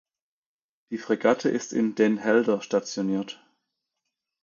Die 0.89 0.97
Fregatte 0.97 1.49
ist 1.49 1.73
in 1.73 1.93
Den 1.93 2.17
Helder 2.17 2.61
stationiert. 2.63 3.39